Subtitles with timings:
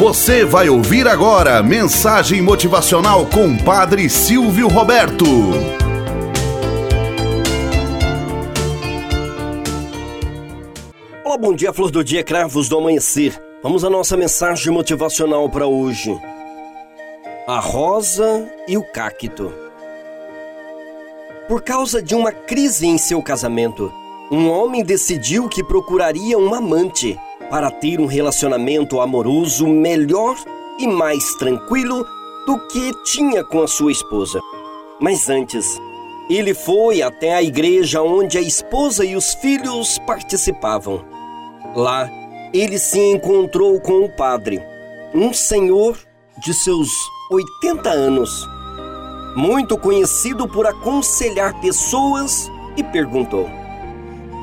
[0.00, 5.26] Você vai ouvir agora mensagem motivacional com Padre Silvio Roberto.
[11.22, 13.38] Olá, bom dia, flor do dia, cravos do amanhecer.
[13.62, 16.18] Vamos à nossa mensagem motivacional para hoje.
[17.46, 19.52] A rosa e o cacto.
[21.46, 23.92] Por causa de uma crise em seu casamento,
[24.32, 27.20] um homem decidiu que procuraria um amante
[27.50, 30.36] para ter um relacionamento amoroso melhor
[30.78, 32.06] e mais tranquilo
[32.46, 34.40] do que tinha com a sua esposa.
[35.00, 35.78] Mas antes,
[36.28, 41.04] ele foi até a igreja onde a esposa e os filhos participavam.
[41.74, 42.08] Lá,
[42.54, 44.62] ele se encontrou com o padre,
[45.12, 45.98] um senhor
[46.38, 46.88] de seus
[47.30, 48.46] 80 anos,
[49.36, 53.48] muito conhecido por aconselhar pessoas, e perguntou: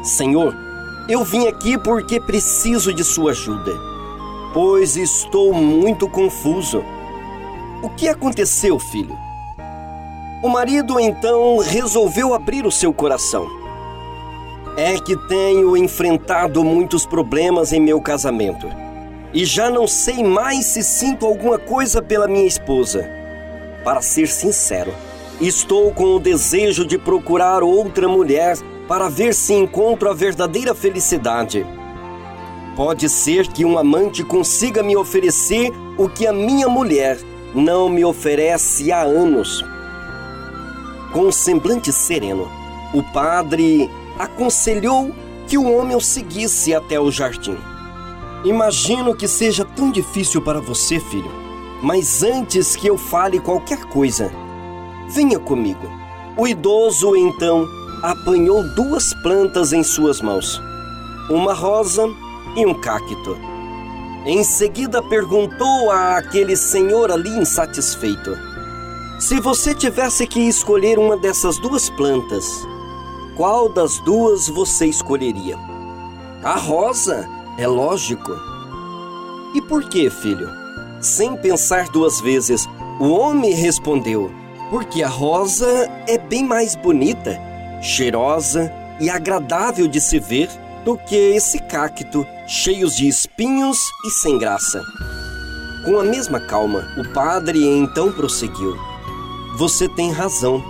[0.03, 0.66] Senhor,
[1.09, 3.71] eu vim aqui porque preciso de sua ajuda,
[4.53, 6.83] pois estou muito confuso.
[7.81, 9.17] O que aconteceu, filho?
[10.43, 13.47] O marido então resolveu abrir o seu coração.
[14.75, 18.67] É que tenho enfrentado muitos problemas em meu casamento
[19.33, 23.09] e já não sei mais se sinto alguma coisa pela minha esposa.
[23.83, 24.93] Para ser sincero,
[25.39, 31.65] estou com o desejo de procurar outra mulher para ver se encontro a verdadeira felicidade.
[32.75, 37.19] Pode ser que um amante consiga me oferecer o que a minha mulher
[37.53, 39.65] não me oferece há anos.
[41.11, 42.47] Com um semblante sereno,
[42.93, 45.11] o padre aconselhou
[45.47, 47.57] que o homem o seguisse até o jardim.
[48.45, 51.31] Imagino que seja tão difícil para você, filho,
[51.81, 54.31] mas antes que eu fale qualquer coisa,
[55.09, 55.89] venha comigo.
[56.37, 57.67] O idoso então
[58.01, 60.61] apanhou duas plantas em suas mãos,
[61.29, 62.07] uma rosa
[62.55, 63.37] e um cacto.
[64.25, 68.37] Em seguida perguntou a aquele senhor ali insatisfeito:
[69.19, 72.45] Se você tivesse que escolher uma dessas duas plantas,
[73.35, 75.57] qual das duas você escolheria?
[76.43, 77.27] A rosa,
[77.57, 78.31] é lógico.
[79.55, 80.49] E por que, filho?
[81.01, 82.67] Sem pensar duas vezes,
[82.99, 84.31] o homem respondeu:
[84.69, 85.67] Porque a rosa
[86.07, 87.47] é bem mais bonita
[87.81, 90.49] cheirosa e agradável de se ver
[90.83, 94.81] do que esse cacto, cheios de espinhos e sem graça.
[95.83, 98.77] Com a mesma calma, o padre então prosseguiu:
[99.57, 100.63] Você tem razão.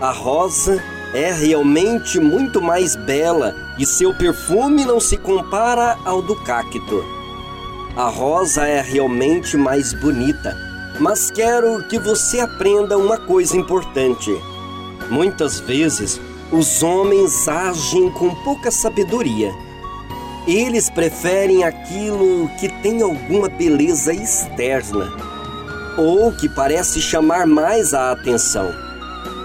[0.00, 0.82] A rosa
[1.14, 7.04] é realmente muito mais bela e seu perfume não se compara ao do cacto.
[7.94, 10.56] A rosa é realmente mais bonita,
[10.98, 14.30] mas quero que você aprenda uma coisa importante.
[15.10, 16.18] Muitas vezes
[16.52, 19.54] os homens agem com pouca sabedoria.
[20.46, 25.10] Eles preferem aquilo que tem alguma beleza externa
[25.96, 28.70] ou que parece chamar mais a atenção.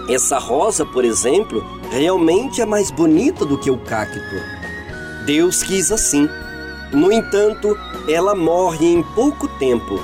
[0.10, 4.20] Essa rosa, por exemplo, realmente é mais bonita do que o cacto.
[5.26, 6.28] Deus quis assim.
[6.92, 10.00] No entanto, ela morre em pouco tempo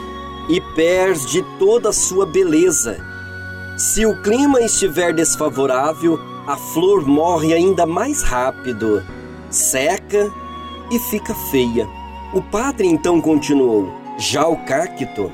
[0.50, 2.98] e perde toda a sua beleza.
[3.78, 9.04] Se o clima estiver desfavorável, a flor morre ainda mais rápido,
[9.50, 10.32] seca
[10.92, 11.88] e fica feia.
[12.34, 15.32] O padre então continuou: Já o cacto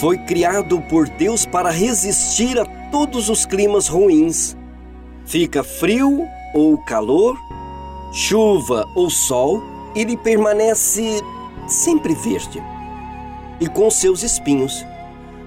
[0.00, 4.56] foi criado por Deus para resistir a todos os climas ruins.
[5.24, 7.38] Fica frio ou calor,
[8.12, 9.62] chuva ou sol,
[9.96, 11.22] ele permanece
[11.66, 12.62] sempre verde
[13.60, 14.84] e com seus espinhos.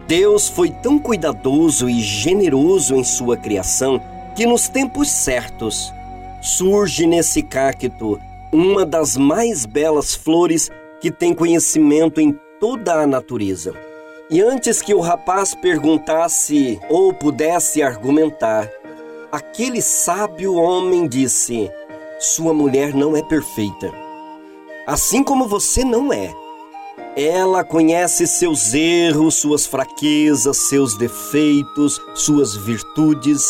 [0.08, 4.02] Deus foi tão cuidadoso e generoso em sua criação
[4.38, 5.92] que nos tempos certos
[6.44, 8.22] surge nesse cacto
[8.53, 10.70] uma das mais belas flores
[11.02, 13.74] que tem conhecimento em toda a natureza.
[14.30, 18.70] E antes que o rapaz perguntasse ou pudesse argumentar,
[19.31, 21.72] aquele sábio homem disse:
[22.20, 23.92] Sua mulher não é perfeita,
[24.86, 26.31] assim como você não é.
[27.16, 33.44] Ela conhece seus erros, suas fraquezas, seus defeitos, suas virtudes.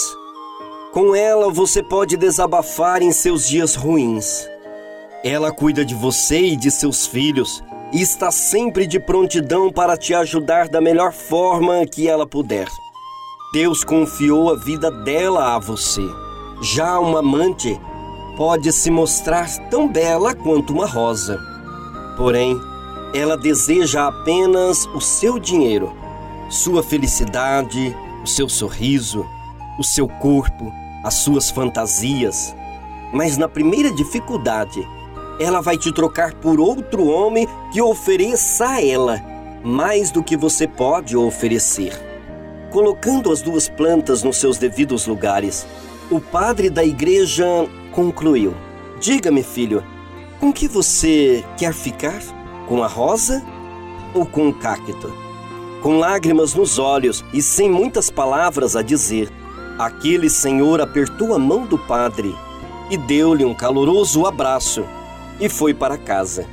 [0.92, 4.48] Com ela você pode desabafar em seus dias ruins.
[5.24, 10.14] Ela cuida de você e de seus filhos e está sempre de prontidão para te
[10.14, 12.68] ajudar da melhor forma que ela puder.
[13.54, 16.02] Deus confiou a vida dela a você.
[16.62, 17.80] Já uma amante
[18.38, 21.40] pode se mostrar tão bela quanto uma rosa.
[22.16, 22.60] Porém,
[23.14, 25.94] ela deseja apenas o seu dinheiro,
[26.50, 29.26] sua felicidade, o seu sorriso,
[29.78, 32.56] o seu corpo as suas fantasias,
[33.14, 34.86] mas na primeira dificuldade,
[35.40, 39.24] ela vai te trocar por outro homem que ofereça a ela
[39.64, 41.94] mais do que você pode oferecer.
[42.72, 45.66] Colocando as duas plantas nos seus devidos lugares,
[46.12, 47.46] o padre da igreja
[47.94, 48.54] concluiu:
[49.00, 49.84] Diga-me, filho,
[50.40, 52.22] com que você quer ficar?
[52.68, 53.42] Com a rosa
[54.14, 55.14] ou com o cacto?
[55.82, 59.32] Com lágrimas nos olhos e sem muitas palavras a dizer,
[59.78, 62.36] aquele senhor apertou a mão do padre
[62.90, 64.84] e deu-lhe um caloroso abraço
[65.40, 66.46] e foi para casa.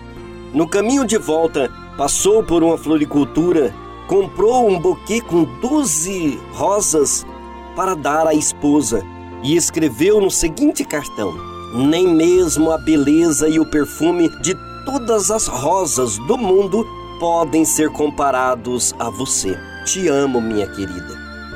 [0.53, 3.75] No caminho de volta, passou por uma floricultura,
[4.07, 7.27] comprou um buquê com doze rosas
[7.75, 9.03] para dar à esposa
[9.43, 11.35] e escreveu no seguinte cartão:
[11.75, 14.55] Nem mesmo a beleza e o perfume de
[14.85, 16.87] todas as rosas do mundo
[17.19, 19.59] podem ser comparados a você.
[19.87, 21.15] Te amo, minha querida.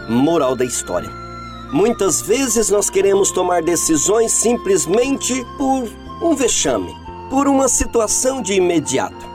[0.09, 1.28] Moral da história.
[1.73, 5.87] Muitas vezes nós queremos tomar decisões simplesmente por
[6.23, 6.97] um vexame,
[7.29, 9.27] por uma situação de imediato.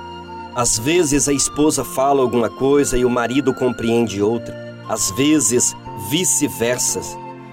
[0.55, 4.55] Às vezes a esposa fala alguma coisa e o marido compreende outra,
[4.89, 5.75] às vezes
[6.09, 7.01] vice-versa.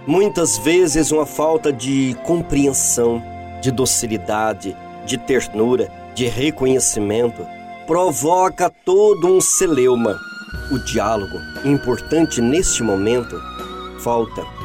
[0.07, 3.23] Muitas vezes uma falta de compreensão,
[3.61, 4.75] de docilidade,
[5.05, 7.47] de ternura, de reconhecimento
[7.87, 10.19] provoca todo um celeuma.
[10.73, 13.39] O diálogo, importante neste momento,
[13.99, 14.60] falta.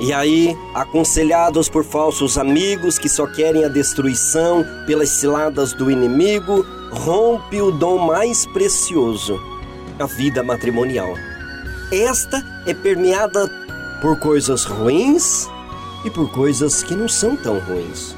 [0.00, 6.66] E aí, aconselhados por falsos amigos que só querem a destruição pelas ciladas do inimigo,
[6.90, 9.40] rompe o dom mais precioso,
[9.98, 11.14] a vida matrimonial.
[11.92, 13.48] Esta é permeada
[14.02, 15.48] por coisas ruins
[16.04, 18.16] e por coisas que não são tão ruins.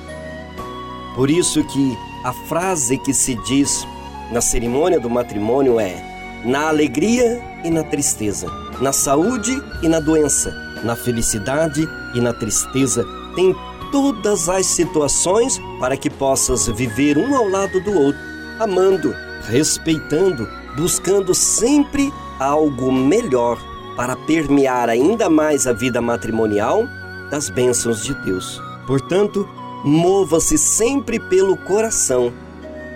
[1.15, 3.87] Por isso que a frase que se diz
[4.33, 6.03] na cerimônia do matrimônio é:
[6.45, 8.49] na alegria e na tristeza,
[8.81, 13.55] na saúde e na doença, na felicidade e na tristeza, tem
[13.91, 18.21] todas as situações para que possas viver um ao lado do outro,
[18.59, 19.15] amando,
[19.49, 23.59] respeitando, buscando sempre algo melhor
[23.97, 26.87] para permear ainda mais a vida matrimonial
[27.31, 28.61] das bênçãos de Deus.
[28.87, 29.49] Portanto,
[29.85, 32.33] mova-se sempre pelo coração.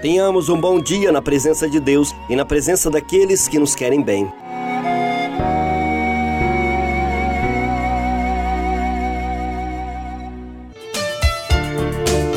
[0.02, 4.02] Tenhamos um bom dia na presença de Deus e na presença daqueles que nos querem
[4.02, 4.30] bem.